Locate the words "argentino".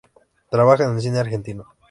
1.19-1.65